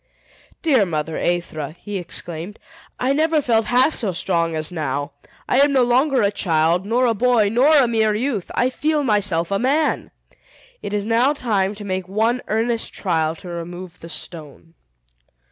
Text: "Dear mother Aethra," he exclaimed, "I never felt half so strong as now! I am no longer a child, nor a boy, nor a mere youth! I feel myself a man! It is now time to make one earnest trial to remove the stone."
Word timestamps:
"Dear 0.63 0.83
mother 0.83 1.15
Aethra," 1.15 1.73
he 1.77 1.99
exclaimed, 1.99 2.57
"I 2.99 3.13
never 3.13 3.39
felt 3.39 3.65
half 3.67 3.93
so 3.93 4.13
strong 4.13 4.55
as 4.55 4.71
now! 4.71 5.11
I 5.47 5.59
am 5.59 5.71
no 5.71 5.83
longer 5.83 6.23
a 6.23 6.31
child, 6.31 6.87
nor 6.87 7.05
a 7.05 7.13
boy, 7.13 7.49
nor 7.49 7.77
a 7.77 7.87
mere 7.87 8.15
youth! 8.15 8.49
I 8.55 8.71
feel 8.71 9.03
myself 9.03 9.51
a 9.51 9.59
man! 9.59 10.09
It 10.81 10.95
is 10.95 11.05
now 11.05 11.33
time 11.33 11.75
to 11.75 11.83
make 11.85 12.07
one 12.07 12.41
earnest 12.47 12.91
trial 12.95 13.35
to 13.35 13.47
remove 13.49 13.99
the 13.99 14.09
stone." 14.09 14.73